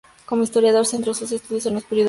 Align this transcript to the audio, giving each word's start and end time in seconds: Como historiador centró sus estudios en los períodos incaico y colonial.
Como 0.25 0.41
historiador 0.41 0.87
centró 0.87 1.13
sus 1.13 1.31
estudios 1.31 1.67
en 1.67 1.75
los 1.75 1.83
períodos 1.83 1.85
incaico 1.85 1.85
y 1.85 1.89
colonial. 1.89 1.99